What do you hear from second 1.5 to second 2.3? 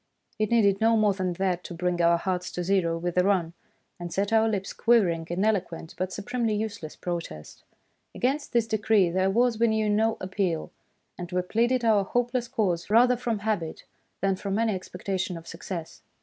to bring our